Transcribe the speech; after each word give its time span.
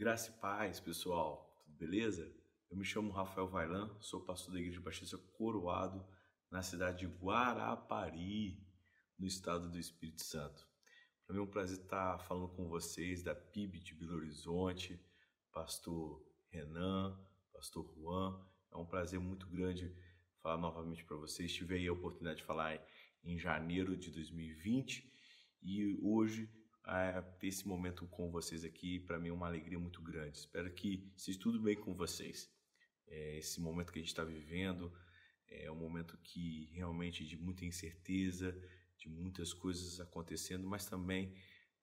Graça 0.00 0.30
e 0.30 0.40
paz, 0.40 0.80
pessoal. 0.80 1.54
Tudo 1.62 1.76
beleza? 1.76 2.34
Eu 2.70 2.76
me 2.78 2.86
chamo 2.86 3.12
Rafael 3.12 3.46
Vailan, 3.46 3.94
sou 4.00 4.24
pastor 4.24 4.54
da 4.54 4.58
Igreja 4.58 4.80
Batista 4.80 5.18
Coroado, 5.18 6.02
na 6.50 6.62
cidade 6.62 7.00
de 7.00 7.06
Guarapari, 7.06 8.66
no 9.18 9.26
estado 9.26 9.70
do 9.70 9.78
Espírito 9.78 10.22
Santo. 10.22 10.66
Para 11.26 11.34
mim 11.34 11.40
é 11.40 11.44
um 11.44 11.50
prazer 11.50 11.80
estar 11.80 12.18
falando 12.20 12.48
com 12.48 12.66
vocês 12.66 13.22
da 13.22 13.34
PIB 13.34 13.78
de 13.78 13.94
Belo 13.94 14.16
Horizonte, 14.16 14.98
pastor 15.52 16.26
Renan, 16.48 17.22
pastor 17.52 17.84
Juan. 17.94 18.42
É 18.72 18.78
um 18.78 18.86
prazer 18.86 19.20
muito 19.20 19.46
grande 19.48 19.94
falar 20.42 20.56
novamente 20.56 21.04
para 21.04 21.18
vocês. 21.18 21.52
Tive 21.52 21.74
aí 21.74 21.86
a 21.86 21.92
oportunidade 21.92 22.38
de 22.38 22.46
falar 22.46 22.82
em 23.22 23.38
janeiro 23.38 23.94
de 23.98 24.10
2020 24.10 25.12
e 25.62 25.98
hoje 26.00 26.50
é, 26.98 27.20
ter 27.38 27.46
esse 27.46 27.66
momento 27.66 28.06
com 28.08 28.30
vocês 28.30 28.64
aqui, 28.64 28.98
para 28.98 29.18
mim 29.18 29.28
é 29.28 29.32
uma 29.32 29.46
alegria 29.46 29.78
muito 29.78 30.02
grande. 30.02 30.38
Espero 30.38 30.72
que 30.72 31.12
seja 31.16 31.38
tudo 31.38 31.60
bem 31.60 31.76
com 31.76 31.94
vocês. 31.94 32.50
É, 33.06 33.38
esse 33.38 33.60
momento 33.60 33.92
que 33.92 33.98
a 33.98 34.02
gente 34.02 34.10
está 34.10 34.24
vivendo 34.24 34.92
é 35.48 35.70
um 35.70 35.76
momento 35.76 36.18
que 36.18 36.70
realmente 36.72 37.24
de 37.24 37.36
muita 37.36 37.64
incerteza, 37.64 38.56
de 38.96 39.08
muitas 39.08 39.52
coisas 39.52 40.00
acontecendo, 40.00 40.66
mas 40.66 40.86
também 40.86 41.34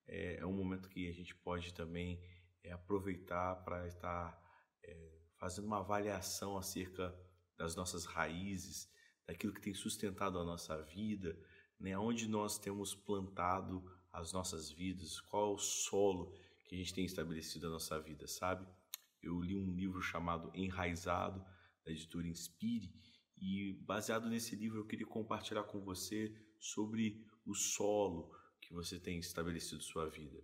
é, 0.05 0.38
é 0.38 0.45
um 0.45 0.53
momento 0.53 0.89
que 0.89 1.07
a 1.07 1.13
gente 1.13 1.35
pode 1.35 1.73
também 1.73 2.21
é, 2.63 2.71
aproveitar 2.71 3.55
para 3.63 3.87
estar 3.87 4.41
é, 4.84 5.20
fazendo 5.37 5.65
uma 5.65 5.79
avaliação 5.79 6.57
acerca 6.57 7.13
das 7.57 7.76
nossas 7.76 8.05
raízes, 8.05 8.89
daquilo 9.26 9.53
que 9.53 9.62
tem 9.62 9.73
sustentado 9.73 10.39
a 10.39 10.43
nossa 10.43 10.81
vida, 10.84 11.37
né? 11.79 11.98
onde 11.98 12.27
nós 12.27 12.57
temos 12.57 12.95
plantado 12.95 13.84
as 14.17 14.34
nossas 14.34 14.71
vidas, 14.71 15.20
qual 15.21 15.52
é 15.52 15.53
o 15.53 15.57
solo 15.57 16.34
que 16.66 16.76
a 16.76 16.77
gente 16.77 16.94
tem 16.94 17.05
estabelecido 17.05 17.67
a 17.67 17.70
nossa 17.70 17.99
vida, 17.99 18.27
sabe? 18.27 18.67
Eu 19.21 19.40
li 19.41 19.55
um 19.55 19.73
livro 19.73 20.02
chamado 20.02 20.52
Enraizado, 20.53 21.43
da 21.85 21.91
editora 21.91 22.27
Inspire, 22.27 22.91
e 23.40 23.73
baseado 23.85 24.27
nesse 24.27 24.55
livro 24.55 24.79
eu 24.79 24.85
queria 24.85 25.05
compartilhar 25.05 25.63
com 25.63 25.79
você 25.79 26.35
sobre 26.60 27.23
o 27.45 27.54
solo 27.54 28.32
que 28.60 28.73
você 28.73 28.99
tem 28.99 29.20
estabelecido 29.20 29.84
sua 29.84 30.10
vida. 30.10 30.43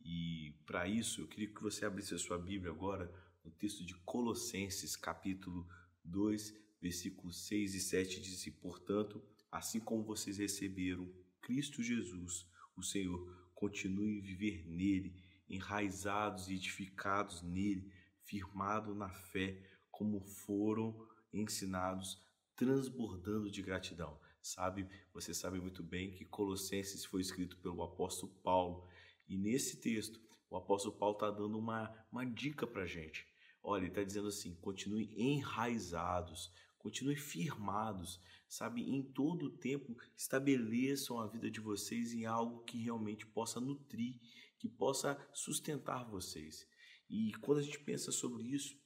E 0.00 0.54
para 0.66 0.86
isso 0.86 1.22
eu 1.22 1.26
queria 1.26 1.48
que 1.48 1.62
você 1.62 1.84
abrisse 1.84 2.14
a 2.14 2.18
sua 2.18 2.38
Bíblia 2.38 2.70
agora 2.70 3.10
no 3.42 3.50
texto 3.50 3.84
de 3.84 3.94
Colossenses, 4.04 4.94
capítulo 4.94 5.66
2, 6.04 6.54
versículos 6.80 7.46
6 7.46 7.74
e 7.74 7.80
7 7.80 8.20
diz 8.20 8.38
assim: 8.38 8.52
"Portanto, 8.52 9.22
assim 9.50 9.80
como 9.80 10.04
vocês 10.04 10.36
receberam 10.36 11.10
Cristo 11.40 11.82
Jesus, 11.82 12.46
o 12.76 12.82
Senhor, 12.82 13.48
continue 13.54 14.18
a 14.18 14.22
viver 14.22 14.66
nele, 14.66 15.14
enraizados 15.48 16.48
e 16.48 16.54
edificados 16.54 17.42
nele, 17.42 17.90
firmados 18.22 18.96
na 18.96 19.08
fé, 19.08 19.62
como 19.90 20.20
foram 20.20 21.06
ensinados, 21.32 22.20
transbordando 22.54 23.50
de 23.50 23.62
gratidão. 23.62 24.18
Sabe, 24.42 24.88
você 25.12 25.34
sabe 25.34 25.60
muito 25.60 25.82
bem 25.82 26.12
que 26.12 26.24
Colossenses 26.24 27.04
foi 27.04 27.20
escrito 27.20 27.56
pelo 27.58 27.82
apóstolo 27.82 28.32
Paulo, 28.42 28.88
e 29.28 29.36
nesse 29.36 29.80
texto, 29.80 30.20
o 30.48 30.56
apóstolo 30.56 30.96
Paulo 30.96 31.14
está 31.16 31.30
dando 31.30 31.58
uma, 31.58 31.92
uma 32.12 32.24
dica 32.24 32.66
para 32.66 32.86
gente. 32.86 33.26
Olha, 33.62 33.80
ele 33.80 33.88
está 33.88 34.04
dizendo 34.04 34.28
assim: 34.28 34.54
continue 34.56 35.12
enraizados, 35.16 36.52
continue 36.86 37.16
firmados, 37.16 38.20
sabe? 38.48 38.80
Em 38.80 39.02
todo 39.02 39.46
o 39.46 39.50
tempo, 39.50 39.96
estabeleçam 40.16 41.18
a 41.18 41.26
vida 41.26 41.50
de 41.50 41.58
vocês 41.58 42.12
em 42.12 42.26
algo 42.26 42.62
que 42.62 42.78
realmente 42.78 43.26
possa 43.26 43.60
nutrir, 43.60 44.20
que 44.56 44.68
possa 44.68 45.18
sustentar 45.32 46.08
vocês. 46.08 46.64
E 47.10 47.32
quando 47.40 47.58
a 47.58 47.62
gente 47.62 47.80
pensa 47.80 48.12
sobre 48.12 48.44
isso, 48.44 48.78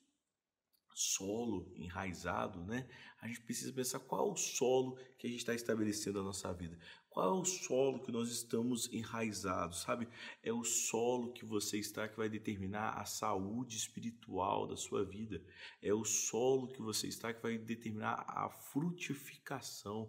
solo 0.94 1.70
enraizado, 1.76 2.64
né? 2.64 2.88
A 3.20 3.28
gente 3.28 3.42
precisa 3.42 3.70
pensar 3.70 4.00
qual 4.00 4.32
o 4.32 4.36
solo 4.36 4.96
que 5.18 5.26
a 5.26 5.30
gente 5.30 5.40
está 5.40 5.54
estabelecendo 5.54 6.20
na 6.20 6.24
nossa 6.24 6.50
vida. 6.54 6.78
Qual 7.10 7.38
é 7.38 7.40
o 7.40 7.44
solo 7.44 7.98
que 7.98 8.12
nós 8.12 8.30
estamos 8.30 8.88
enraizados, 8.92 9.82
sabe? 9.82 10.06
É 10.44 10.52
o 10.52 10.62
solo 10.62 11.32
que 11.32 11.44
você 11.44 11.76
está 11.76 12.08
que 12.08 12.16
vai 12.16 12.28
determinar 12.28 12.90
a 12.90 13.04
saúde 13.04 13.76
espiritual 13.76 14.68
da 14.68 14.76
sua 14.76 15.04
vida. 15.04 15.42
É 15.82 15.92
o 15.92 16.04
solo 16.04 16.68
que 16.68 16.80
você 16.80 17.08
está 17.08 17.34
que 17.34 17.42
vai 17.42 17.58
determinar 17.58 18.24
a 18.28 18.48
frutificação. 18.48 20.08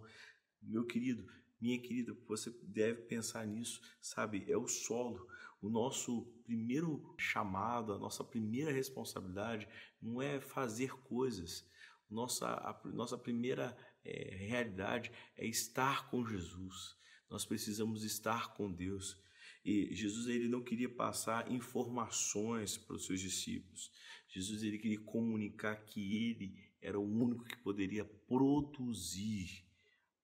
Meu 0.61 0.85
querido, 0.85 1.27
minha 1.59 1.79
querida, 1.79 2.15
você 2.27 2.51
deve 2.61 3.01
pensar 3.01 3.47
nisso, 3.47 3.81
sabe? 3.99 4.45
É 4.47 4.55
o 4.55 4.67
solo. 4.67 5.27
O 5.59 5.69
nosso 5.69 6.23
primeiro 6.43 7.15
chamado, 7.17 7.93
a 7.93 7.97
nossa 7.97 8.23
primeira 8.23 8.71
responsabilidade 8.71 9.67
não 9.99 10.21
é 10.21 10.39
fazer 10.39 10.93
coisas. 11.01 11.67
Nossa, 12.07 12.47
a 12.47 12.79
nossa 12.85 13.17
primeira 13.17 13.75
é, 14.03 14.35
realidade 14.35 15.11
é 15.37 15.45
estar 15.45 16.09
com 16.09 16.25
Jesus. 16.25 16.95
Nós 17.29 17.45
precisamos 17.45 18.03
estar 18.03 18.53
com 18.53 18.71
Deus. 18.71 19.17
E 19.63 19.93
Jesus 19.93 20.27
ele 20.27 20.47
não 20.47 20.63
queria 20.63 20.89
passar 20.89 21.51
informações 21.51 22.77
para 22.77 22.95
os 22.95 23.05
seus 23.05 23.19
discípulos. 23.19 23.91
Jesus 24.27 24.63
ele 24.63 24.79
queria 24.79 24.99
comunicar 24.99 25.75
que 25.85 26.25
ele 26.25 26.55
era 26.81 26.99
o 26.99 27.03
único 27.03 27.45
que 27.45 27.57
poderia 27.57 28.03
produzir 28.03 29.63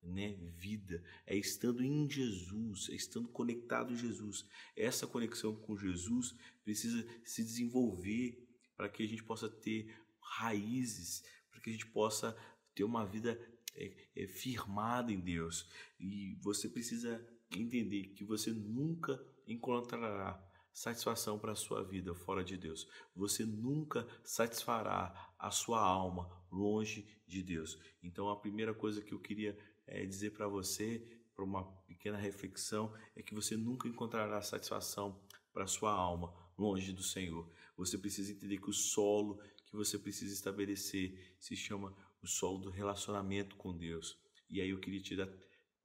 né, 0.01 0.37
vida, 0.55 1.03
é 1.25 1.35
estando 1.35 1.83
em 1.83 2.09
Jesus, 2.09 2.89
é 2.89 2.95
estando 2.95 3.27
conectado 3.27 3.93
em 3.93 3.97
Jesus. 3.97 4.45
Essa 4.75 5.05
conexão 5.05 5.55
com 5.55 5.77
Jesus 5.77 6.35
precisa 6.63 7.05
se 7.23 7.43
desenvolver 7.43 8.43
para 8.75 8.89
que 8.89 9.03
a 9.03 9.07
gente 9.07 9.23
possa 9.23 9.49
ter 9.49 9.93
raízes, 10.21 11.23
para 11.51 11.59
que 11.59 11.69
a 11.69 11.73
gente 11.73 11.87
possa 11.87 12.35
ter 12.73 12.83
uma 12.83 13.05
vida 13.05 13.39
é, 13.77 13.91
é, 14.15 14.27
firmada 14.27 15.11
em 15.11 15.19
Deus. 15.19 15.69
E 15.99 16.35
você 16.41 16.67
precisa 16.67 17.25
entender 17.55 18.07
que 18.07 18.23
você 18.23 18.51
nunca 18.51 19.23
encontrará 19.47 20.43
satisfação 20.73 21.39
para 21.39 21.53
a 21.53 21.55
sua 21.55 21.83
vida 21.83 22.13
fora 22.13 22.43
de 22.43 22.57
Deus. 22.57 22.87
Você 23.15 23.45
nunca 23.45 24.07
satisfará 24.23 25.33
a 25.39 25.49
sua 25.49 25.79
alma 25.79 26.29
longe 26.51 27.07
de 27.25 27.41
Deus. 27.41 27.79
Então, 28.03 28.29
a 28.29 28.39
primeira 28.39 28.73
coisa 28.73 29.01
que 29.01 29.13
eu 29.13 29.19
queria 29.19 29.57
é, 29.87 30.05
dizer 30.05 30.31
para 30.31 30.47
você, 30.47 31.03
para 31.33 31.43
uma 31.43 31.63
pequena 31.87 32.17
reflexão, 32.17 32.93
é 33.15 33.23
que 33.23 33.33
você 33.33 33.55
nunca 33.55 33.87
encontrará 33.87 34.41
satisfação 34.41 35.19
para 35.53 35.63
a 35.63 35.67
sua 35.67 35.91
alma 35.91 36.33
longe 36.57 36.91
do 36.91 37.03
Senhor. 37.03 37.49
Você 37.75 37.97
precisa 37.97 38.31
entender 38.31 38.57
que 38.57 38.69
o 38.69 38.73
solo 38.73 39.39
que 39.65 39.75
você 39.75 39.97
precisa 39.97 40.33
estabelecer 40.33 41.35
se 41.39 41.55
chama 41.55 41.95
o 42.21 42.27
solo 42.27 42.59
do 42.59 42.69
relacionamento 42.69 43.55
com 43.55 43.75
Deus. 43.75 44.17
E 44.49 44.61
aí 44.61 44.69
eu 44.69 44.79
queria 44.79 45.01
te 45.01 45.15
dar 45.15 45.29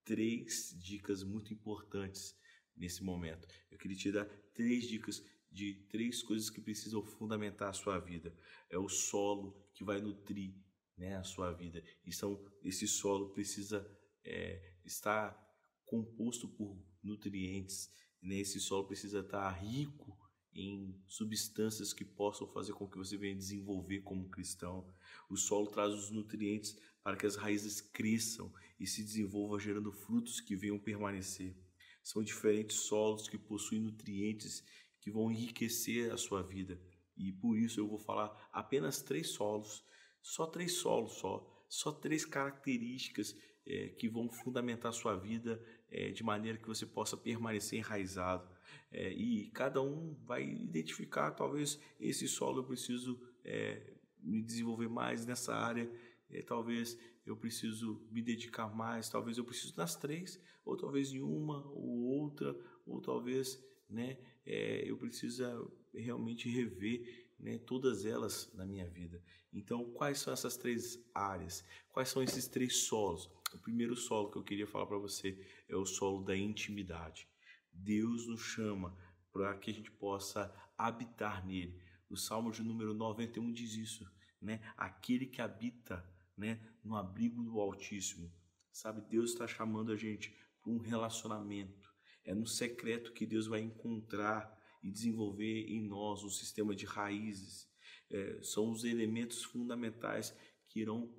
três 0.04 0.76
dicas 0.78 1.22
muito 1.22 1.52
importantes 1.52 2.36
nesse 2.76 3.02
momento. 3.02 3.46
Eu 3.70 3.78
queria 3.78 3.96
te 3.96 4.12
dar 4.12 4.24
três 4.54 4.88
dicas 4.88 5.24
de 5.50 5.74
três 5.90 6.22
coisas 6.22 6.48
que 6.48 6.60
precisam 6.60 7.02
fundamentar 7.02 7.68
a 7.68 7.74
sua 7.74 7.98
vida. 7.98 8.34
É 8.70 8.78
o 8.78 8.88
solo 8.88 9.54
que 9.74 9.84
vai 9.84 10.00
nutrir 10.00 10.54
né, 10.96 11.16
a 11.16 11.24
sua 11.24 11.52
vida. 11.52 11.82
E 12.04 12.12
são, 12.12 12.42
esse 12.62 12.88
solo 12.88 13.30
precisa 13.30 13.86
é, 14.24 14.76
estar 14.84 15.38
composto 15.84 16.48
por 16.48 16.82
nutrientes. 17.02 17.90
Né? 18.22 18.36
Esse 18.36 18.60
solo 18.60 18.86
precisa 18.86 19.20
estar 19.20 19.50
rico 19.50 20.16
em 20.54 20.94
substâncias 21.06 21.92
que 21.92 22.04
possam 22.04 22.46
fazer 22.46 22.72
com 22.72 22.88
que 22.88 22.98
você 22.98 23.16
venha 23.16 23.34
desenvolver 23.34 24.00
como 24.00 24.28
cristão. 24.28 24.86
O 25.28 25.36
solo 25.36 25.66
traz 25.66 25.92
os 25.92 26.10
nutrientes 26.10 26.76
para 27.02 27.16
que 27.16 27.26
as 27.26 27.36
raízes 27.36 27.80
cresçam 27.80 28.52
e 28.78 28.86
se 28.86 29.02
desenvolvam 29.02 29.58
gerando 29.58 29.90
frutos 29.92 30.40
que 30.40 30.54
venham 30.54 30.78
permanecer. 30.78 31.56
São 32.02 32.22
diferentes 32.22 32.76
solos 32.76 33.28
que 33.28 33.38
possuem 33.38 33.80
nutrientes 33.80 34.64
que 35.00 35.10
vão 35.10 35.30
enriquecer 35.30 36.12
a 36.12 36.16
sua 36.16 36.42
vida. 36.42 36.80
E 37.16 37.32
por 37.32 37.58
isso 37.58 37.80
eu 37.80 37.88
vou 37.88 37.98
falar 37.98 38.48
apenas 38.52 39.02
três 39.02 39.30
solos 39.30 39.84
só 40.22 40.46
três 40.46 40.74
solos, 40.74 41.14
só, 41.14 41.64
só 41.68 41.90
três 41.90 42.24
características 42.24 43.34
é, 43.66 43.88
que 43.88 44.08
vão 44.08 44.28
fundamentar 44.28 44.92
sua 44.92 45.16
vida 45.16 45.62
é, 45.90 46.10
de 46.10 46.22
maneira 46.22 46.58
que 46.58 46.66
você 46.66 46.86
possa 46.86 47.16
permanecer 47.16 47.78
enraizado. 47.78 48.48
É, 48.90 49.12
e 49.12 49.50
cada 49.50 49.80
um 49.82 50.14
vai 50.24 50.42
identificar, 50.44 51.30
talvez 51.32 51.80
esse 52.00 52.28
solo 52.28 52.60
eu 52.60 52.64
preciso 52.64 53.20
é, 53.44 53.94
me 54.20 54.42
desenvolver 54.42 54.88
mais 54.88 55.26
nessa 55.26 55.54
área, 55.54 55.90
é, 56.30 56.42
talvez 56.42 56.98
eu 57.24 57.36
preciso 57.36 58.06
me 58.10 58.22
dedicar 58.22 58.74
mais, 58.74 59.08
talvez 59.08 59.38
eu 59.38 59.44
preciso 59.44 59.76
nas 59.76 59.94
três, 59.94 60.40
ou 60.64 60.76
talvez 60.76 61.12
em 61.12 61.20
uma 61.20 61.66
ou 61.68 62.02
outra, 62.02 62.56
ou 62.86 63.00
talvez 63.00 63.62
né, 63.88 64.18
é, 64.44 64.88
eu 64.88 64.96
precisa 64.96 65.54
realmente 65.94 66.48
rever 66.48 67.30
né, 67.38 67.58
todas 67.58 68.04
elas 68.04 68.50
na 68.54 68.64
minha 68.64 68.88
vida. 68.88 69.22
Então, 69.52 69.84
quais 69.92 70.18
são 70.20 70.32
essas 70.32 70.56
três 70.56 70.98
áreas? 71.14 71.64
Quais 71.90 72.08
são 72.08 72.22
esses 72.22 72.48
três 72.48 72.76
solos? 72.76 73.30
O 73.54 73.58
primeiro 73.58 73.96
solo 73.96 74.30
que 74.30 74.38
eu 74.38 74.42
queria 74.42 74.66
falar 74.66 74.86
para 74.86 74.98
você 74.98 75.38
é 75.68 75.76
o 75.76 75.84
solo 75.84 76.24
da 76.24 76.36
intimidade. 76.36 77.28
Deus 77.72 78.26
nos 78.26 78.40
chama 78.40 78.96
para 79.32 79.56
que 79.56 79.70
a 79.70 79.74
gente 79.74 79.90
possa 79.90 80.52
habitar 80.76 81.44
nele. 81.46 81.80
O 82.08 82.16
Salmo 82.16 82.50
de 82.50 82.62
número 82.62 82.92
91 82.92 83.52
diz 83.52 83.74
isso, 83.74 84.10
né? 84.40 84.60
Aquele 84.76 85.26
que 85.26 85.40
habita, 85.40 86.06
né, 86.36 86.60
no 86.84 86.96
abrigo 86.96 87.42
do 87.42 87.58
Altíssimo. 87.58 88.30
Sabe, 88.70 89.00
Deus 89.02 89.32
está 89.32 89.46
chamando 89.46 89.92
a 89.92 89.96
gente 89.96 90.34
para 90.60 90.72
um 90.72 90.78
relacionamento. 90.78 91.92
É 92.24 92.34
no 92.34 92.46
secreto 92.46 93.12
que 93.12 93.26
Deus 93.26 93.46
vai 93.46 93.60
encontrar 93.60 94.58
e 94.82 94.90
desenvolver 94.90 95.66
em 95.68 95.80
nós 95.86 96.22
um 96.22 96.28
sistema 96.28 96.74
de 96.74 96.84
raízes. 96.84 97.68
É, 98.10 98.40
são 98.42 98.70
os 98.70 98.84
elementos 98.84 99.42
fundamentais 99.42 100.36
que 100.68 100.80
irão 100.80 101.14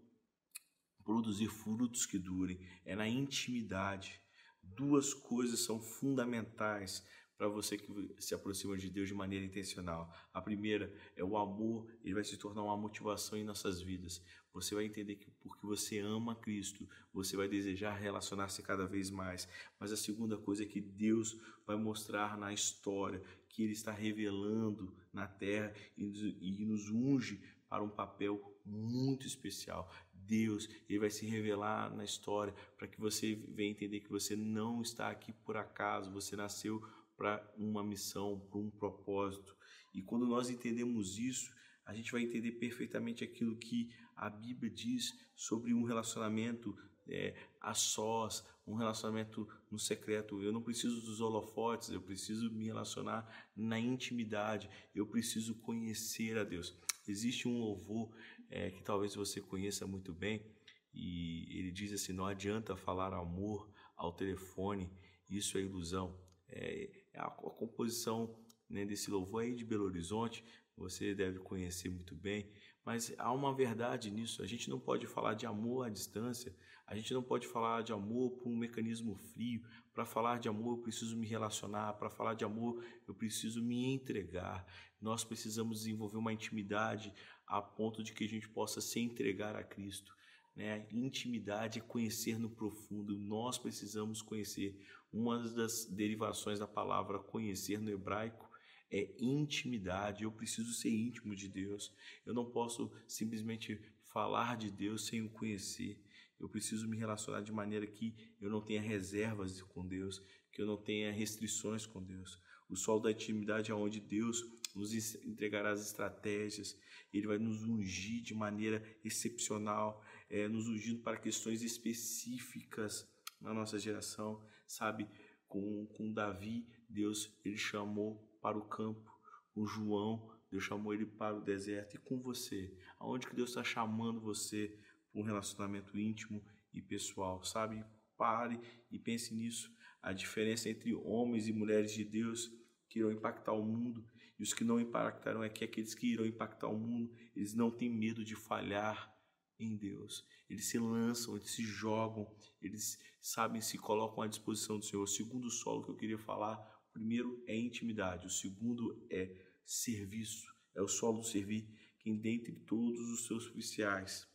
produzir 1.04 1.48
frutos 1.48 2.06
que 2.06 2.18
durem. 2.18 2.60
É 2.86 2.96
na 2.96 3.08
intimidade. 3.08 4.22
Duas 4.62 5.14
coisas 5.14 5.60
são 5.60 5.80
fundamentais 5.80 7.04
para 7.38 7.48
você 7.48 7.78
que 7.78 8.16
se 8.20 8.34
aproxima 8.34 8.78
de 8.78 8.90
Deus 8.90 9.10
de 9.10 9.14
maneira 9.14 9.46
intencional. 9.46 10.14
A 10.34 10.42
primeira 10.42 10.94
é 11.16 11.24
o 11.24 11.36
amor, 11.36 11.88
ele 12.04 12.14
vai 12.14 12.24
se 12.24 12.38
tornar 12.38 12.64
uma 12.64 12.78
motivação 12.78 13.38
em 13.38 13.44
nossas 13.44 13.82
vidas. 13.82 14.24
Você 14.54 14.76
vai 14.76 14.86
entender 14.86 15.16
que 15.16 15.32
porque 15.32 15.66
você 15.66 16.00
ama 16.00 16.36
Cristo, 16.36 16.88
você 17.12 17.36
vai 17.36 17.48
desejar 17.48 17.96
relacionar-se 17.96 18.62
cada 18.62 18.86
vez 18.86 19.10
mais. 19.10 19.48
Mas 19.80 19.92
a 19.92 19.98
segunda 19.98 20.38
coisa 20.38 20.64
é 20.64 20.66
que 20.68 20.80
Deus 20.80 21.36
vai 21.66 21.76
mostrar 21.76 22.38
na 22.38 22.54
história 22.54 23.22
que 23.50 23.64
ele 23.64 23.74
está 23.74 23.92
revelando 23.92 24.96
na 25.12 25.28
terra 25.28 25.74
e 25.98 26.66
nos 26.66 26.90
unge 26.90 27.42
para 27.68 27.84
um 27.84 27.90
papel 27.90 28.40
muito 28.64 29.26
especial. 29.26 29.92
Deus, 30.26 30.68
ele 30.90 31.00
vai 31.00 31.10
se 31.10 31.26
revelar 31.26 31.94
na 31.96 32.04
história 32.04 32.54
para 32.78 32.88
que 32.88 33.00
você 33.00 33.36
venha 33.36 33.72
entender 33.72 34.00
que 34.00 34.10
você 34.10 34.36
não 34.36 34.82
está 34.82 35.10
aqui 35.10 35.32
por 35.32 35.58
acaso, 35.58 36.12
você 36.12 36.36
nasceu 36.36 36.82
para 37.16 37.44
uma 37.58 37.84
missão, 37.84 38.40
para 38.40 38.60
um 38.60 38.70
propósito. 38.70 39.56
E 39.94 40.02
quando 40.02 40.26
nós 40.26 40.50
entendemos 40.50 41.18
isso, 41.18 41.54
a 41.86 41.94
gente 41.94 42.12
vai 42.12 42.22
entender 42.22 42.54
perfeitamente 42.54 43.24
aquilo 43.24 43.58
que 43.58 43.92
a 44.16 44.30
Bíblia 44.30 44.72
diz 44.72 45.14
sobre 45.36 45.74
um 45.74 45.84
relacionamento 45.84 46.76
é, 47.08 47.36
a 47.60 47.74
sós, 47.74 48.44
um 48.66 48.76
relacionamento 48.76 49.48
no 49.70 49.78
secreto. 49.78 50.42
Eu 50.42 50.52
não 50.52 50.62
preciso 50.62 51.02
dos 51.02 51.20
holofotes, 51.20 51.90
eu 51.90 52.02
preciso 52.02 52.52
me 52.52 52.66
relacionar 52.66 53.28
na 53.56 53.80
intimidade, 53.80 54.70
eu 54.96 55.06
preciso 55.06 55.56
conhecer 55.56 56.38
a 56.38 56.44
Deus. 56.44 56.76
Existe 57.08 57.48
um 57.48 57.60
louvor 57.60 58.16
é, 58.54 58.70
que 58.70 58.84
talvez 58.84 59.16
você 59.16 59.42
conheça 59.42 59.88
muito 59.88 60.14
bem, 60.14 60.46
e 60.94 61.58
ele 61.58 61.72
diz 61.72 61.92
assim: 61.92 62.14
não 62.14 62.28
adianta 62.28 62.76
falar 62.76 63.12
amor 63.12 63.68
ao 63.98 64.14
telefone, 64.14 64.92
isso 65.28 65.58
é 65.58 65.62
ilusão. 65.62 66.16
É, 66.48 66.90
é 67.14 67.20
a, 67.20 67.26
a 67.26 67.30
composição 67.32 68.40
né, 68.70 68.86
desse 68.86 69.10
louvor 69.10 69.42
aí 69.42 69.56
de 69.56 69.66
Belo 69.66 69.86
Horizonte, 69.86 70.46
você 70.78 71.16
deve 71.16 71.40
conhecer 71.40 71.90
muito 71.90 72.16
bem, 72.16 72.48
mas 72.86 73.12
há 73.18 73.32
uma 73.32 73.56
verdade 73.56 74.12
nisso. 74.12 74.44
A 74.44 74.48
gente 74.48 74.70
não 74.70 74.80
pode 74.80 75.08
falar 75.08 75.34
de 75.34 75.48
amor 75.48 75.88
à 75.88 75.90
distância, 75.90 76.56
a 76.86 76.96
gente 76.96 77.14
não 77.14 77.24
pode 77.24 77.48
falar 77.48 77.82
de 77.82 77.94
amor 77.94 78.32
por 78.32 78.50
um 78.50 78.58
mecanismo 78.58 79.16
frio. 79.16 79.64
Para 79.94 80.06
falar 80.06 80.40
de 80.40 80.50
amor, 80.50 80.78
eu 80.78 80.84
preciso 80.84 81.16
me 81.18 81.26
relacionar. 81.26 81.94
Para 81.94 82.10
falar 82.10 82.34
de 82.34 82.44
amor, 82.44 82.84
eu 83.08 83.16
preciso 83.16 83.64
me 83.64 83.86
entregar. 83.94 84.66
Nós 85.02 85.24
precisamos 85.24 85.80
desenvolver 85.80 86.18
uma 86.18 86.34
intimidade 86.34 87.14
a 87.48 87.62
ponto 87.62 88.04
de 88.04 88.14
que 88.14 88.24
a 88.24 88.28
gente 88.28 88.50
possa 88.50 88.82
se 88.82 89.00
entregar 89.00 89.56
a 89.56 89.64
Cristo. 89.64 90.14
Né? 90.56 90.86
Intimidade 90.92 91.80
é 91.80 91.82
conhecer 91.82 92.38
no 92.38 92.50
profundo. 92.50 93.18
Nós 93.18 93.58
precisamos 93.58 94.22
conhecer. 94.22 94.78
Uma 95.12 95.40
das 95.50 95.86
derivações 95.86 96.60
da 96.60 96.68
palavra 96.68 97.20
conhecer 97.20 97.80
no 97.80 97.90
hebraico 97.90 98.50
é 98.92 99.16
intimidade. 99.20 100.24
Eu 100.24 100.32
preciso 100.32 100.74
ser 100.74 100.90
íntimo 100.90 101.36
de 101.36 101.48
Deus. 101.48 101.94
Eu 102.26 102.34
não 102.34 102.46
posso 102.46 102.92
simplesmente 103.08 103.80
falar 104.14 104.58
de 104.58 104.70
Deus 104.70 105.08
sem 105.08 105.22
o 105.22 105.30
conhecer. 105.30 106.00
Eu 106.44 106.50
preciso 106.50 106.90
me 106.90 106.98
relacionar 106.98 107.40
de 107.40 107.54
maneira 107.54 107.88
que 107.88 108.14
eu 108.42 108.50
não 108.50 108.60
tenha 108.60 108.82
reservas 108.82 109.62
com 109.62 109.88
Deus, 109.88 110.22
que 110.52 110.62
eu 110.62 110.66
não 110.66 110.76
tenha 110.76 111.10
restrições 111.10 111.86
com 111.86 112.04
Deus. 112.04 112.38
O 112.70 112.76
sol 112.76 113.00
da 113.00 113.12
intimidade 113.12 113.72
é 113.72 113.74
onde 113.74 114.02
Deus 114.02 114.44
nos 114.76 114.94
entregará 115.24 115.72
as 115.72 115.86
estratégias, 115.86 116.78
Ele 117.14 117.28
vai 117.28 117.38
nos 117.38 117.64
ungir 117.64 118.22
de 118.22 118.34
maneira 118.34 118.84
excepcional, 119.06 120.04
é, 120.30 120.50
nos 120.50 120.68
ungindo 120.68 121.02
para 121.02 121.16
questões 121.16 121.62
específicas 121.62 123.08
na 123.40 123.54
nossa 123.54 123.80
geração, 123.80 124.46
sabe? 124.68 125.08
Com, 125.48 125.86
com 125.94 126.12
Davi, 126.12 126.68
Deus 126.90 127.34
ele 127.46 127.58
chamou 127.58 128.18
para 128.42 128.58
o 128.58 128.68
campo, 128.68 129.10
com 129.54 129.66
João, 129.66 130.30
Deus 130.52 130.66
chamou 130.66 130.94
ele 130.94 131.06
para 131.06 131.38
o 131.38 131.42
deserto, 131.42 131.96
e 131.96 132.00
com 132.00 132.20
você, 132.20 132.76
aonde 133.00 133.28
que 133.28 133.36
Deus 133.36 133.52
está 133.52 133.64
chamando 133.64 134.20
você 134.20 134.78
um 135.14 135.22
relacionamento 135.22 135.98
íntimo 135.98 136.44
e 136.74 136.82
pessoal, 136.82 137.44
sabe? 137.44 137.84
Pare 138.18 138.60
e 138.92 138.98
pense 138.98 139.34
nisso. 139.34 139.72
A 140.02 140.12
diferença 140.12 140.70
entre 140.70 140.94
homens 140.94 141.48
e 141.48 141.54
mulheres 141.54 141.92
de 141.92 142.04
Deus 142.04 142.52
que 142.90 143.00
irão 143.00 143.12
impactar 143.12 143.54
o 143.54 143.64
mundo 143.64 144.06
e 144.38 144.44
os 144.44 144.54
que 144.54 144.64
não 144.64 144.80
impactarão 144.80 145.44
é 145.44 145.50
que 145.50 145.64
aqueles 145.64 145.94
que 145.94 146.08
irão 146.08 146.26
impactar 146.26 146.68
o 146.68 146.78
mundo, 146.78 147.12
eles 147.36 147.54
não 147.54 147.72
têm 147.72 147.90
medo 147.90 148.24
de 148.24 148.36
falhar 148.36 149.14
em 149.60 149.76
Deus. 149.76 150.26
Eles 150.50 150.66
se 150.66 150.78
lançam, 150.80 151.36
eles 151.36 151.52
se 151.52 151.64
jogam, 151.64 152.30
eles 152.62 153.00
sabem 153.22 153.62
se 153.62 153.78
colocam 153.78 154.24
à 154.24 154.28
disposição 154.28 154.78
do 154.78 154.86
Senhor. 154.86 155.04
O 155.04 155.08
segundo 155.08 155.50
solo 155.50 155.84
que 155.84 155.92
eu 155.92 155.96
queria 155.96 156.18
falar, 156.18 156.58
o 156.90 156.94
primeiro 156.94 157.42
é 157.48 157.56
intimidade, 157.56 158.28
o 158.28 158.30
segundo 158.30 159.06
é 159.10 159.34
serviço. 159.66 160.54
É 160.76 160.82
o 160.82 160.88
solo 160.88 161.20
do 161.20 161.28
servir, 161.28 161.70
quem 162.00 162.18
dentre 162.18 162.54
todos 162.54 163.00
os 163.12 163.28
seus 163.28 163.48
oficiais 163.48 164.28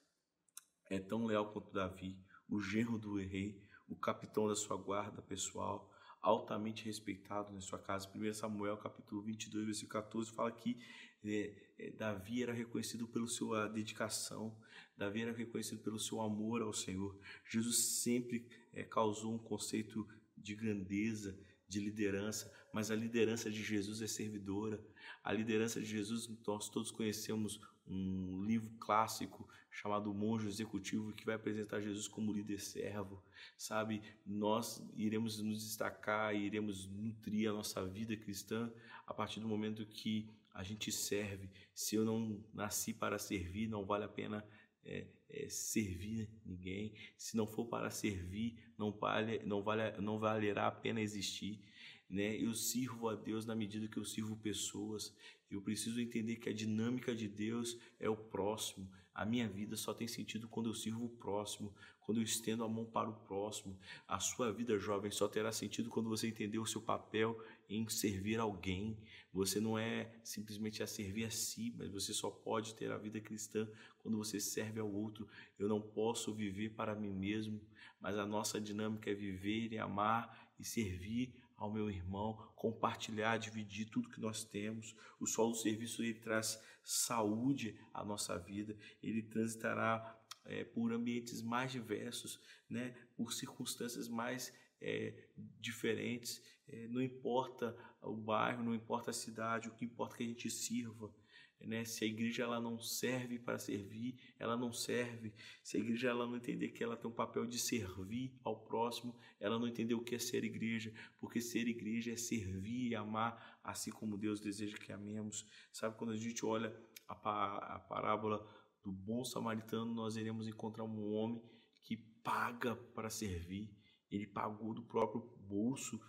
é 0.90 0.98
tão 0.98 1.26
leal 1.26 1.52
quanto 1.52 1.72
Davi, 1.72 2.18
o 2.48 2.60
genro 2.60 2.98
do 2.98 3.16
rei, 3.16 3.62
o 3.88 3.96
capitão 3.96 4.48
da 4.48 4.54
sua 4.54 4.76
guarda 4.76 5.22
pessoal, 5.22 5.90
altamente 6.20 6.84
respeitado 6.84 7.52
na 7.52 7.60
sua 7.60 7.78
casa. 7.78 8.08
1 8.14 8.34
Samuel 8.34 8.76
capítulo 8.76 9.22
22, 9.22 9.66
versículo 9.66 10.02
14 10.02 10.32
fala 10.32 10.50
que 10.50 10.78
é, 11.24 11.54
é, 11.78 11.90
Davi 11.90 12.42
era 12.42 12.52
reconhecido 12.52 13.06
pela 13.06 13.26
sua 13.26 13.68
dedicação, 13.68 14.56
Davi 14.96 15.22
era 15.22 15.32
reconhecido 15.32 15.80
pelo 15.80 15.98
seu 15.98 16.20
amor 16.20 16.62
ao 16.62 16.72
Senhor. 16.72 17.18
Jesus 17.48 17.76
sempre 18.02 18.46
é, 18.72 18.82
causou 18.82 19.34
um 19.34 19.38
conceito 19.38 20.06
de 20.36 20.54
grandeza, 20.54 21.38
de 21.68 21.80
liderança, 21.80 22.52
mas 22.72 22.90
a 22.90 22.96
liderança 22.96 23.50
de 23.50 23.62
Jesus 23.62 24.00
é 24.00 24.06
servidora. 24.06 24.82
A 25.22 25.32
liderança 25.32 25.80
de 25.80 25.86
Jesus, 25.86 26.28
nós 26.46 26.68
todos 26.68 26.90
conhecemos 26.90 27.60
um 27.88 28.44
livro 28.44 28.70
clássico 28.78 29.48
chamado 29.70 30.12
Monge 30.12 30.48
Executivo 30.48 31.12
que 31.12 31.24
vai 31.24 31.34
apresentar 31.34 31.80
Jesus 31.80 32.08
como 32.08 32.32
líder 32.32 32.60
servo, 32.60 33.22
sabe? 33.56 34.02
Nós 34.26 34.82
iremos 34.96 35.40
nos 35.40 35.64
destacar 35.64 36.34
iremos 36.34 36.86
nutrir 36.86 37.48
a 37.48 37.52
nossa 37.52 37.84
vida 37.86 38.16
cristã 38.16 38.70
a 39.06 39.14
partir 39.14 39.40
do 39.40 39.48
momento 39.48 39.86
que 39.86 40.28
a 40.52 40.62
gente 40.62 40.90
serve. 40.90 41.48
Se 41.74 41.94
eu 41.94 42.04
não 42.04 42.44
nasci 42.52 42.92
para 42.92 43.18
servir, 43.18 43.68
não 43.68 43.84
vale 43.84 44.04
a 44.04 44.08
pena 44.08 44.44
é, 44.84 45.06
é, 45.28 45.48
servir 45.48 46.28
ninguém. 46.44 46.92
Se 47.16 47.36
não 47.36 47.46
for 47.46 47.66
para 47.66 47.90
servir, 47.90 48.58
não, 48.76 48.90
vale, 48.90 49.40
não, 49.44 49.62
vale, 49.62 50.00
não 50.00 50.18
valerá 50.18 50.66
a 50.66 50.72
pena 50.72 51.00
existir. 51.00 51.60
Né? 52.08 52.36
Eu 52.36 52.54
sirvo 52.54 53.08
a 53.08 53.14
Deus 53.14 53.44
na 53.44 53.54
medida 53.54 53.86
que 53.86 53.98
eu 53.98 54.04
sirvo 54.04 54.36
pessoas. 54.36 55.14
Eu 55.50 55.62
preciso 55.62 56.00
entender 56.00 56.36
que 56.36 56.48
a 56.48 56.54
dinâmica 56.54 57.14
de 57.14 57.26
Deus 57.26 57.78
é 57.98 58.08
o 58.08 58.16
próximo. 58.16 58.90
A 59.14 59.24
minha 59.24 59.48
vida 59.48 59.76
só 59.76 59.92
tem 59.92 60.06
sentido 60.06 60.46
quando 60.46 60.68
eu 60.68 60.74
sirvo 60.74 61.06
o 61.06 61.08
próximo, 61.08 61.74
quando 62.00 62.18
eu 62.18 62.24
estendo 62.24 62.62
a 62.62 62.68
mão 62.68 62.84
para 62.84 63.08
o 63.08 63.12
próximo. 63.12 63.76
A 64.06 64.20
sua 64.20 64.52
vida, 64.52 64.78
jovem, 64.78 65.10
só 65.10 65.26
terá 65.26 65.50
sentido 65.50 65.90
quando 65.90 66.08
você 66.08 66.28
entender 66.28 66.58
o 66.58 66.66
seu 66.66 66.80
papel 66.80 67.36
em 67.68 67.88
servir 67.88 68.38
alguém. 68.38 68.96
Você 69.32 69.58
não 69.58 69.76
é 69.76 70.14
simplesmente 70.22 70.82
a 70.82 70.86
servir 70.86 71.24
a 71.24 71.30
si, 71.30 71.74
mas 71.76 71.90
você 71.90 72.12
só 72.12 72.30
pode 72.30 72.74
ter 72.74 72.92
a 72.92 72.96
vida 72.96 73.20
cristã 73.20 73.68
quando 73.98 74.16
você 74.16 74.38
serve 74.38 74.78
ao 74.78 74.92
outro. 74.92 75.26
Eu 75.58 75.68
não 75.68 75.80
posso 75.80 76.32
viver 76.32 76.70
para 76.70 76.94
mim 76.94 77.12
mesmo, 77.12 77.60
mas 78.00 78.16
a 78.16 78.24
nossa 78.24 78.60
dinâmica 78.60 79.10
é 79.10 79.14
viver 79.14 79.72
e 79.72 79.78
amar 79.78 80.54
e 80.60 80.64
servir 80.64 81.34
ao 81.58 81.72
meu 81.72 81.90
irmão, 81.90 82.34
compartilhar, 82.54 83.36
dividir 83.36 83.90
tudo 83.90 84.08
que 84.08 84.20
nós 84.20 84.44
temos. 84.44 84.94
O 85.18 85.26
solo 85.26 85.50
do 85.50 85.58
serviço 85.58 86.02
ele 86.02 86.14
traz 86.14 86.62
saúde 86.84 87.78
à 87.92 88.04
nossa 88.04 88.38
vida, 88.38 88.78
ele 89.02 89.22
transitará 89.22 90.16
é, 90.44 90.64
por 90.64 90.92
ambientes 90.92 91.42
mais 91.42 91.72
diversos, 91.72 92.40
né, 92.70 92.96
por 93.16 93.32
circunstâncias 93.32 94.08
mais 94.08 94.54
é, 94.80 95.28
diferentes. 95.60 96.40
É, 96.68 96.86
não 96.88 97.02
importa 97.02 97.76
o 98.00 98.16
bairro, 98.16 98.62
não 98.62 98.74
importa 98.74 99.10
a 99.10 99.14
cidade, 99.14 99.68
o 99.68 99.74
que 99.74 99.84
importa 99.84 100.14
é 100.14 100.18
que 100.18 100.24
a 100.24 100.26
gente 100.28 100.50
sirva. 100.50 101.12
Né? 101.60 101.84
Se 101.84 102.04
a 102.04 102.06
igreja 102.06 102.44
ela 102.44 102.60
não 102.60 102.78
serve 102.78 103.38
para 103.38 103.58
servir, 103.58 104.16
ela 104.38 104.56
não 104.56 104.72
serve. 104.72 105.34
Se 105.62 105.76
a 105.76 105.80
igreja 105.80 106.08
ela 106.08 106.26
não 106.26 106.36
entender 106.36 106.68
que 106.68 106.82
ela 106.82 106.96
tem 106.96 107.10
um 107.10 107.14
papel 107.14 107.46
de 107.46 107.58
servir 107.58 108.38
ao 108.44 108.56
próximo, 108.60 109.16
ela 109.40 109.58
não 109.58 109.66
entendeu 109.66 109.98
o 109.98 110.04
que 110.04 110.14
é 110.14 110.18
ser 110.18 110.44
igreja, 110.44 110.92
porque 111.18 111.40
ser 111.40 111.66
igreja 111.66 112.12
é 112.12 112.16
servir 112.16 112.88
e 112.88 112.94
amar, 112.94 113.60
assim 113.62 113.90
como 113.90 114.16
Deus 114.16 114.40
deseja 114.40 114.76
que 114.76 114.92
amemos. 114.92 115.46
Sabe 115.72 115.96
quando 115.96 116.12
a 116.12 116.16
gente 116.16 116.44
olha 116.44 116.74
a, 117.08 117.76
a 117.76 117.78
parábola 117.80 118.46
do 118.82 118.92
bom 118.92 119.24
samaritano, 119.24 119.92
nós 119.92 120.16
iremos 120.16 120.46
encontrar 120.46 120.84
um 120.84 121.12
homem 121.12 121.42
que 121.80 121.96
paga 121.96 122.76
para 122.76 123.10
servir. 123.10 123.70
Ele 124.10 124.26
pagou 124.26 124.72
do 124.72 124.82
próprio 124.82 125.20
bolso 125.40 126.00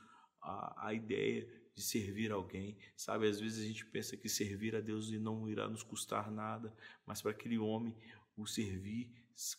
a, 0.41 0.87
a 0.87 0.93
ideia 0.93 1.47
de 1.79 1.85
servir 1.85 2.31
alguém. 2.31 2.77
Sabe, 2.95 3.27
às 3.27 3.39
vezes 3.39 3.63
a 3.63 3.67
gente 3.67 3.85
pensa 3.85 4.17
que 4.17 4.27
servir 4.27 4.75
a 4.75 4.81
Deus 4.81 5.09
não 5.11 5.47
irá 5.49 5.67
nos 5.69 5.81
custar 5.81 6.29
nada, 6.29 6.75
mas 7.05 7.21
para 7.21 7.31
aquele 7.31 7.57
homem 7.57 7.95
o 8.35 8.45
servir 8.45 9.09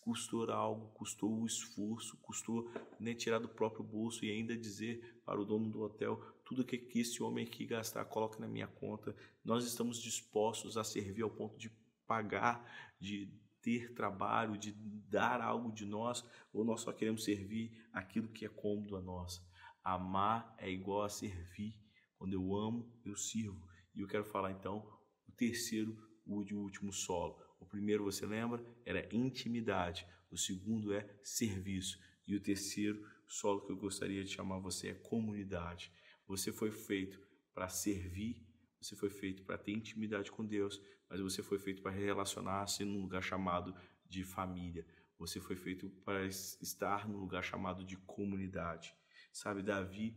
custou 0.03 0.51
algo, 0.51 0.89
custou 0.89 1.41
o 1.41 1.47
esforço, 1.47 2.19
custou 2.19 2.71
né, 2.99 3.15
tirar 3.15 3.39
do 3.39 3.49
próprio 3.49 3.83
bolso 3.83 4.23
e 4.23 4.31
ainda 4.31 4.55
dizer 4.55 5.23
para 5.25 5.41
o 5.41 5.45
dono 5.45 5.71
do 5.71 5.81
hotel 5.81 6.23
tudo 6.45 6.65
que, 6.65 6.77
que 6.77 7.01
esse 7.01 7.23
homem 7.23 7.47
aqui 7.47 7.65
gastar, 7.65 8.05
coloque 8.05 8.39
na 8.39 8.47
minha 8.47 8.67
conta. 8.67 9.17
Nós 9.43 9.65
estamos 9.65 9.99
dispostos 9.99 10.77
a 10.77 10.85
servir 10.85 11.23
ao 11.23 11.31
ponto 11.31 11.57
de 11.57 11.71
pagar, 12.07 12.63
de 13.01 13.33
ter 13.63 13.95
trabalho, 13.95 14.59
de 14.59 14.73
dar 15.09 15.41
algo 15.41 15.73
de 15.73 15.87
nós, 15.87 16.23
ou 16.53 16.65
nós 16.65 16.83
só 16.83 16.93
queremos 16.93 17.25
servir 17.25 17.73
aquilo 17.93 18.29
que 18.29 18.45
é 18.45 18.49
cômodo 18.49 18.97
a 18.97 19.01
nós. 19.01 19.43
Amar 19.83 20.55
é 20.59 20.71
igual 20.71 21.03
a 21.03 21.09
servir. 21.09 21.75
Quando 22.21 22.35
eu 22.35 22.55
amo, 22.55 22.87
eu 23.03 23.17
sirvo. 23.17 23.67
E 23.95 24.01
eu 24.01 24.07
quero 24.07 24.27
falar 24.27 24.53
então 24.53 24.87
o 25.27 25.33
terceiro 25.33 25.97
o 26.27 26.35
último 26.35 26.93
solo. 26.93 27.43
O 27.59 27.65
primeiro, 27.65 28.05
você 28.05 28.27
lembra, 28.27 28.63
era 28.85 29.09
intimidade. 29.11 30.07
O 30.31 30.37
segundo 30.37 30.93
é 30.93 31.09
serviço. 31.23 31.99
E 32.27 32.37
o 32.37 32.41
terceiro 32.41 33.03
solo 33.27 33.65
que 33.65 33.73
eu 33.73 33.77
gostaria 33.79 34.23
de 34.23 34.31
chamar 34.31 34.59
você 34.59 34.89
é 34.89 34.95
comunidade. 34.95 35.91
Você 36.27 36.53
foi 36.53 36.71
feito 36.71 37.19
para 37.55 37.71
servir, 37.71 38.47
você 38.79 38.95
foi 38.95 39.09
feito 39.09 39.43
para 39.43 39.57
ter 39.57 39.73
intimidade 39.73 40.31
com 40.31 40.45
Deus, 40.45 40.79
mas 41.09 41.21
você 41.21 41.43
foi 41.43 41.59
feito 41.59 41.81
para 41.81 41.91
relacionar-se 41.91 42.85
num 42.85 43.01
lugar 43.01 43.23
chamado 43.23 43.75
de 44.07 44.25
família. 44.25 44.87
Você 45.19 45.41
foi 45.41 45.57
feito 45.57 45.89
para 46.05 46.27
estar 46.27 47.09
num 47.09 47.17
lugar 47.17 47.43
chamado 47.43 47.83
de 47.83 47.97
comunidade. 47.97 48.95
Sabe, 49.33 49.63
Davi 49.63 50.15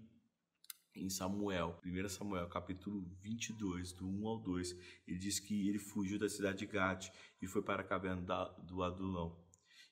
em 0.95 1.09
Samuel, 1.09 1.79
1 1.83 2.09
Samuel, 2.09 2.47
capítulo 2.47 3.03
22, 3.21 3.93
do 3.93 4.07
1 4.07 4.27
ao 4.27 4.39
2, 4.39 4.71
ele 5.07 5.17
diz 5.17 5.39
que 5.39 5.67
ele 5.67 5.79
fugiu 5.79 6.19
da 6.19 6.29
cidade 6.29 6.59
de 6.59 6.65
Gate 6.67 7.09
e 7.41 7.47
foi 7.47 7.63
para 7.63 7.81
a 7.81 7.85
caverna 7.85 8.21
do 8.59 8.83
Adulão. 8.83 9.37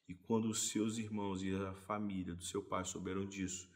E 0.08 0.13
quando 0.13 0.50
os 0.50 0.70
seus 0.70 0.98
irmãos 0.98 1.41
e 1.41 1.55
a 1.55 1.74
família 1.74 2.36
do 2.36 2.43
seu 2.43 2.63
pai 2.63 2.86
souberam 2.86 3.25
disso, 3.25 3.70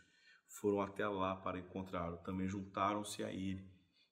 foram 0.47 0.81
até 0.81 1.07
lá 1.07 1.35
para 1.35 1.59
encontrá-lo. 1.59 2.17
Também 2.17 2.47
juntaram-se 2.47 3.23
a 3.23 3.31
ele 3.31 3.65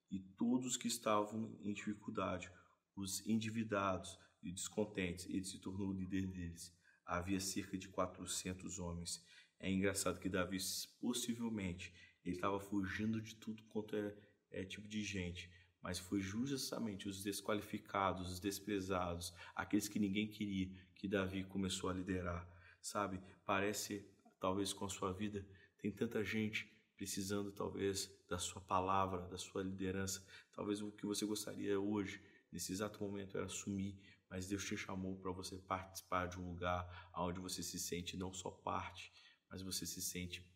e 0.10 0.20
todos 0.20 0.78
que 0.78 0.88
estavam 0.88 1.58
em 1.62 1.74
dificuldade, 1.74 2.52
os 2.96 3.26
endividados 3.28 4.18
e 4.44 4.52
descontentes, 4.52 5.26
ele 5.28 5.44
se 5.44 5.60
tornou 5.60 5.90
o 5.90 5.94
líder 5.94 6.28
deles. 6.28 6.72
Havia 7.06 7.40
cerca 7.40 7.78
de 7.78 7.88
400 7.88 8.80
homens. 8.80 9.24
É 9.60 9.72
engraçado 9.72 10.20
que 10.20 10.30
Davi 10.30 10.58
possivelmente 11.00 11.94
ele 12.24 12.36
estava 12.36 12.60
fugindo 12.60 13.22
de 13.22 13.36
tudo 13.36 13.64
quanto 13.64 13.96
é, 13.96 14.16
é 14.52 14.64
tipo 14.64 14.88
de 14.88 15.02
gente, 15.04 15.50
mas 15.82 16.00
foi 16.00 16.22
justamente 16.22 17.10
os 17.10 17.22
desqualificados, 17.22 18.32
os 18.32 18.40
desprezados, 18.40 19.34
aqueles 19.54 19.88
que 19.88 20.00
ninguém 20.00 20.28
queria, 20.28 20.72
que 20.96 21.08
Davi 21.08 21.44
começou 21.44 21.90
a 21.90 21.94
liderar. 21.94 22.48
Sabe? 22.82 23.22
Parece, 23.46 24.06
talvez 24.40 24.72
com 24.72 24.86
a 24.86 24.90
sua 24.90 25.12
vida, 25.12 25.46
tem 25.78 25.92
tanta 25.92 26.24
gente 26.24 26.72
precisando, 26.96 27.52
talvez, 27.52 28.10
da 28.30 28.38
sua 28.38 28.62
palavra, 28.62 29.28
da 29.28 29.38
sua 29.38 29.62
liderança. 29.62 30.26
Talvez 30.54 30.82
o 30.82 30.92
que 30.92 31.06
você 31.06 31.26
gostaria 31.26 31.78
hoje, 31.78 32.24
nesse 32.50 32.72
exato 32.72 33.04
momento, 33.04 33.36
era 33.36 33.46
assumir, 33.46 34.00
mas 34.30 34.48
Deus 34.48 34.64
te 34.66 34.78
chamou 34.78 35.18
para 35.18 35.32
você 35.32 35.58
participar 35.58 36.28
de 36.28 36.40
um 36.40 36.50
lugar 36.50 37.12
onde 37.18 37.42
você 37.42 37.62
se 37.62 37.78
sente 37.78 38.16
não 38.16 38.32
só 38.34 38.50
parte, 38.50 39.12
mas 39.50 39.62
você 39.62 39.86
se 39.86 40.02
sente 40.02 40.50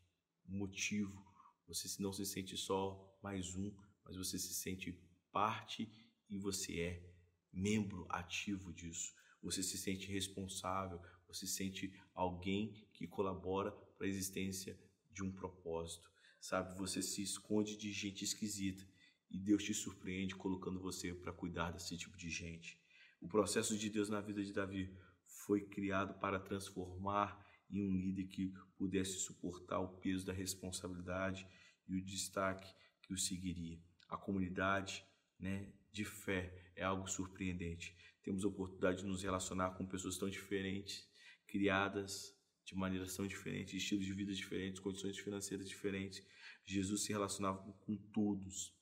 motivo 0.47 1.21
você 1.67 2.01
não 2.01 2.13
se 2.13 2.25
sente 2.25 2.55
só 2.55 3.17
mais 3.21 3.55
um, 3.55 3.75
mas 4.05 4.15
você 4.15 4.39
se 4.39 4.53
sente 4.53 4.97
parte 5.31 5.91
e 6.29 6.37
você 6.37 6.79
é 6.79 7.03
membro 7.51 8.05
ativo 8.09 8.73
disso. 8.73 9.13
Você 9.41 9.61
se 9.61 9.77
sente 9.77 10.11
responsável, 10.11 11.01
você 11.27 11.45
se 11.45 11.53
sente 11.53 11.93
alguém 12.13 12.87
que 12.93 13.07
colabora 13.07 13.71
para 13.71 14.05
a 14.05 14.09
existência 14.09 14.79
de 15.11 15.23
um 15.23 15.31
propósito. 15.31 16.09
Sabe, 16.39 16.77
você 16.77 17.01
se 17.01 17.21
esconde 17.21 17.75
de 17.75 17.91
gente 17.91 18.23
esquisita 18.23 18.87
e 19.29 19.37
Deus 19.37 19.63
te 19.63 19.73
surpreende 19.73 20.35
colocando 20.35 20.79
você 20.79 21.13
para 21.13 21.33
cuidar 21.33 21.71
desse 21.71 21.97
tipo 21.97 22.15
de 22.17 22.29
gente. 22.29 22.79
O 23.19 23.27
processo 23.27 23.77
de 23.77 23.89
Deus 23.89 24.09
na 24.09 24.21
vida 24.21 24.43
de 24.43 24.53
Davi 24.53 24.95
foi 25.25 25.61
criado 25.61 26.19
para 26.19 26.39
transformar 26.39 27.45
em 27.69 27.81
um 27.81 27.97
líder 27.97 28.25
que 28.27 28.53
pudesse 28.77 29.19
suportar 29.19 29.79
o 29.79 29.97
peso 29.99 30.25
da 30.25 30.33
responsabilidade 30.33 31.47
e 31.87 31.95
o 31.95 32.03
destaque 32.03 32.73
que 33.01 33.13
o 33.13 33.17
seguiria. 33.17 33.79
A 34.07 34.17
comunidade 34.17 35.05
né, 35.39 35.71
de 35.91 36.05
fé 36.05 36.71
é 36.75 36.83
algo 36.83 37.07
surpreendente. 37.07 37.95
Temos 38.23 38.43
a 38.43 38.47
oportunidade 38.47 38.99
de 38.99 39.05
nos 39.05 39.23
relacionar 39.23 39.71
com 39.71 39.85
pessoas 39.85 40.17
tão 40.17 40.29
diferentes, 40.29 41.07
criadas 41.47 42.35
de 42.63 42.75
maneiras 42.75 43.15
tão 43.15 43.25
diferentes, 43.25 43.73
estilos 43.73 44.05
de 44.05 44.13
vida 44.13 44.33
diferentes, 44.33 44.81
condições 44.81 45.17
financeiras 45.17 45.69
diferentes. 45.69 46.21
Jesus 46.65 47.03
se 47.03 47.13
relacionava 47.13 47.59
com 47.79 47.95
todos. 47.95 48.75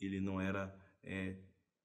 Ele 0.00 0.20
não 0.20 0.40
era 0.40 0.72
é, 1.02 1.36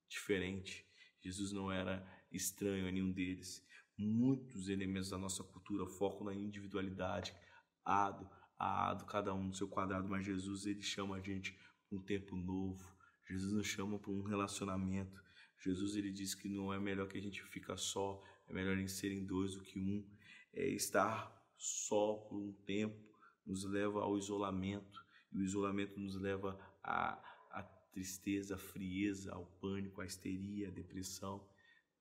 diferente. 0.08 0.86
Jesus 1.20 1.52
não 1.52 1.72
era 1.72 2.06
estranho 2.32 2.88
a 2.88 2.92
nenhum 2.92 3.12
deles. 3.12 3.66
Muitos 3.98 4.70
elementos 4.70 5.10
da 5.10 5.18
nossa 5.18 5.44
cultura 5.44 5.88
focam 5.88 6.26
na 6.26 6.34
individualidade, 6.34 7.36
ado, 7.84 8.30
a 8.60 8.94
do 8.94 9.06
cada 9.06 9.34
um 9.34 9.44
no 9.44 9.54
seu 9.54 9.68
quadrado, 9.68 10.08
mas 10.08 10.26
Jesus 10.26 10.66
ele 10.66 10.82
chama 10.82 11.16
a 11.16 11.22
gente 11.22 11.58
para 11.88 11.98
um 11.98 12.02
tempo 12.02 12.36
novo. 12.36 12.96
Jesus 13.28 13.54
nos 13.54 13.68
chama 13.68 14.00
para 14.00 14.12
um 14.12 14.22
relacionamento. 14.22 15.22
Jesus 15.60 15.96
ele 15.96 16.12
diz 16.12 16.36
que 16.36 16.48
não 16.48 16.74
é 16.74 16.80
melhor 16.80 17.08
que 17.08 17.18
a 17.18 17.22
gente 17.22 17.44
fica 17.44 17.76
só, 17.76 18.24
é 18.48 18.54
melhor 18.54 18.78
em 18.78 18.88
serem 18.88 19.26
dois 19.26 19.56
do 19.56 19.64
que 19.64 19.80
um. 19.80 20.08
É 20.54 20.68
estar 20.70 21.36
só 21.58 22.16
por 22.16 22.38
um 22.38 22.54
tempo 22.66 23.08
nos 23.48 23.64
leva 23.64 24.02
ao 24.02 24.18
isolamento 24.18 25.04
e 25.32 25.38
o 25.38 25.44
isolamento 25.44 26.00
nos 26.00 26.16
leva 26.16 26.60
à, 26.84 27.14
à 27.50 27.64
tristeza, 27.92 28.56
à 28.56 28.58
frieza, 28.58 29.34
ao 29.34 29.46
pânico, 29.46 30.02
à 30.02 30.06
histeria, 30.06 30.68
à 30.68 30.72
depressão. 30.72 31.48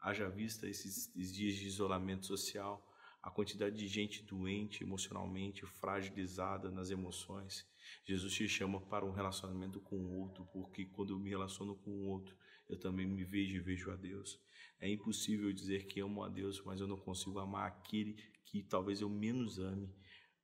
Haja 0.06 0.28
vista 0.28 0.68
esses, 0.68 1.12
esses 1.16 1.34
dias 1.34 1.56
de 1.56 1.66
isolamento 1.66 2.26
social 2.26 2.80
a 3.20 3.28
quantidade 3.28 3.76
de 3.76 3.88
gente 3.88 4.22
doente 4.22 4.84
emocionalmente, 4.84 5.66
fragilizada 5.66 6.70
nas 6.70 6.92
emoções. 6.92 7.66
Jesus 8.04 8.32
te 8.32 8.48
chama 8.48 8.80
para 8.80 9.04
um 9.04 9.10
relacionamento 9.10 9.80
com 9.80 9.96
o 9.96 10.20
outro, 10.20 10.46
porque 10.52 10.84
quando 10.84 11.12
eu 11.12 11.18
me 11.18 11.28
relaciono 11.28 11.75
com 11.75 11.90
o 11.90 12.06
outro, 12.06 12.36
eu 12.68 12.78
também 12.78 13.04
me 13.04 13.25
vejo 13.25 13.56
e 13.56 13.58
vejo 13.58 13.90
a 13.90 13.96
Deus. 13.96 14.40
É 14.78 14.88
impossível 14.88 15.52
dizer 15.52 15.86
que 15.86 15.98
amo 15.98 16.22
a 16.22 16.28
Deus, 16.28 16.62
mas 16.64 16.80
eu 16.80 16.86
não 16.86 16.96
consigo 16.96 17.40
amar 17.40 17.66
aquele 17.66 18.12
que 18.44 18.62
talvez 18.62 19.00
eu 19.00 19.10
menos 19.10 19.58
ame. 19.58 19.92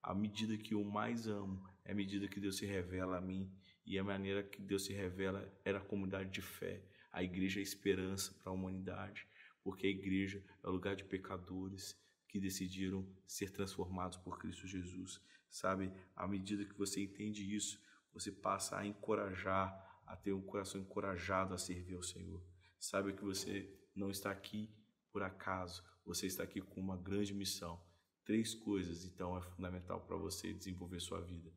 A 0.02 0.12
medida 0.12 0.58
que 0.58 0.74
eu 0.74 0.82
mais 0.82 1.28
amo 1.28 1.64
é 1.84 1.92
a 1.92 1.94
medida 1.94 2.26
que 2.26 2.40
Deus 2.40 2.56
se 2.56 2.66
revela 2.66 3.18
a 3.18 3.20
mim, 3.20 3.48
e 3.86 3.96
a 3.96 4.02
maneira 4.02 4.42
que 4.42 4.60
Deus 4.60 4.86
se 4.86 4.92
revela 4.92 5.48
era 5.64 5.78
a 5.78 5.84
comunidade 5.84 6.30
de 6.30 6.42
fé. 6.42 6.82
A 7.12 7.22
igreja 7.22 7.60
é 7.60 7.60
a 7.60 7.62
esperança 7.62 8.34
para 8.42 8.50
a 8.50 8.54
humanidade, 8.54 9.24
porque 9.62 9.86
a 9.86 9.90
igreja 9.90 10.44
é 10.62 10.68
o 10.68 10.72
lugar 10.72 10.96
de 10.96 11.04
pecadores, 11.04 11.96
que 12.32 12.40
decidiram 12.40 13.06
ser 13.26 13.50
transformados 13.50 14.16
por 14.16 14.38
Cristo 14.38 14.66
Jesus. 14.66 15.20
Sabe, 15.50 15.92
à 16.16 16.26
medida 16.26 16.64
que 16.64 16.78
você 16.78 17.02
entende 17.02 17.54
isso, 17.54 17.78
você 18.10 18.32
passa 18.32 18.78
a 18.78 18.86
encorajar, 18.86 20.00
a 20.06 20.16
ter 20.16 20.32
um 20.32 20.40
coração 20.40 20.80
encorajado 20.80 21.52
a 21.52 21.58
servir 21.58 21.94
ao 21.94 22.02
Senhor. 22.02 22.42
Sabe 22.78 23.12
que 23.12 23.22
você 23.22 23.70
não 23.94 24.10
está 24.10 24.30
aqui 24.30 24.74
por 25.12 25.22
acaso, 25.22 25.84
você 26.06 26.26
está 26.26 26.42
aqui 26.42 26.62
com 26.62 26.80
uma 26.80 26.96
grande 26.96 27.34
missão. 27.34 27.78
Três 28.24 28.54
coisas, 28.54 29.04
então, 29.04 29.36
é 29.36 29.42
fundamental 29.42 30.00
para 30.00 30.16
você 30.16 30.54
desenvolver 30.54 31.00
sua 31.00 31.20
vida: 31.20 31.52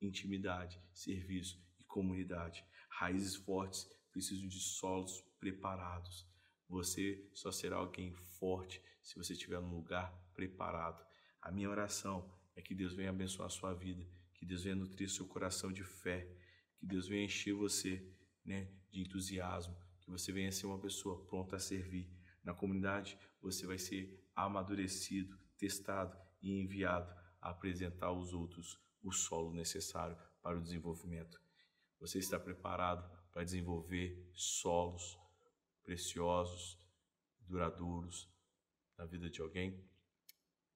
intimidade, 0.00 0.78
serviço 0.92 1.58
e 1.78 1.84
comunidade. 1.84 2.64
Raízes 2.90 3.36
fortes 3.36 3.88
precisam 4.12 4.46
de 4.46 4.60
solos 4.60 5.22
preparados. 5.40 6.26
Você 6.68 7.26
só 7.32 7.50
será 7.50 7.76
alguém 7.76 8.12
forte 8.12 8.82
se 9.02 9.16
você 9.16 9.32
estiver 9.32 9.60
num 9.60 9.74
lugar 9.74 10.12
preparado. 10.34 11.02
A 11.40 11.50
minha 11.50 11.70
oração 11.70 12.30
é 12.54 12.60
que 12.60 12.74
Deus 12.74 12.94
venha 12.94 13.10
abençoar 13.10 13.46
a 13.46 13.50
sua 13.50 13.72
vida, 13.72 14.06
que 14.34 14.44
Deus 14.44 14.64
venha 14.64 14.76
nutrir 14.76 15.08
seu 15.08 15.26
coração 15.26 15.72
de 15.72 15.82
fé, 15.82 16.28
que 16.76 16.86
Deus 16.86 17.08
venha 17.08 17.24
encher 17.24 17.54
você 17.54 18.06
né, 18.44 18.68
de 18.90 19.00
entusiasmo, 19.00 19.76
que 20.00 20.10
você 20.10 20.30
venha 20.30 20.52
ser 20.52 20.66
uma 20.66 20.78
pessoa 20.78 21.24
pronta 21.24 21.56
a 21.56 21.58
servir. 21.58 22.10
Na 22.44 22.54
comunidade, 22.54 23.18
você 23.40 23.66
vai 23.66 23.78
ser 23.78 24.22
amadurecido, 24.34 25.38
testado 25.56 26.16
e 26.40 26.60
enviado 26.60 27.12
a 27.40 27.50
apresentar 27.50 28.06
aos 28.06 28.32
outros 28.32 28.78
o 29.02 29.12
solo 29.12 29.52
necessário 29.52 30.16
para 30.42 30.58
o 30.58 30.62
desenvolvimento. 30.62 31.40
Você 32.00 32.18
está 32.18 32.38
preparado 32.38 33.08
para 33.32 33.44
desenvolver 33.44 34.30
solos 34.34 35.18
preciosos, 35.88 36.78
duradouros 37.40 38.30
na 38.98 39.06
vida 39.06 39.30
de 39.30 39.40
alguém? 39.40 39.82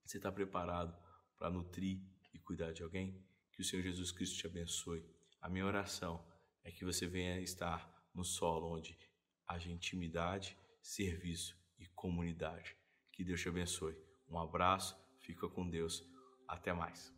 Você 0.02 0.16
está 0.16 0.32
preparado 0.32 0.96
para 1.36 1.50
nutrir 1.50 2.00
e 2.32 2.38
cuidar 2.38 2.72
de 2.72 2.82
alguém? 2.82 3.22
Que 3.52 3.60
o 3.60 3.64
Senhor 3.64 3.82
Jesus 3.82 4.10
Cristo 4.10 4.38
te 4.38 4.46
abençoe. 4.46 5.04
A 5.38 5.50
minha 5.50 5.66
oração 5.66 6.26
é 6.64 6.72
que 6.72 6.82
você 6.82 7.06
venha 7.06 7.38
estar 7.42 7.92
no 8.14 8.24
solo 8.24 8.74
onde 8.74 8.98
haja 9.46 9.70
intimidade, 9.70 10.56
serviço 10.80 11.54
e 11.78 11.86
comunidade. 11.88 12.74
Que 13.12 13.22
Deus 13.22 13.38
te 13.38 13.50
abençoe. 13.50 13.94
Um 14.26 14.38
abraço, 14.38 14.96
fica 15.18 15.46
com 15.46 15.68
Deus. 15.68 16.02
Até 16.48 16.72
mais. 16.72 17.12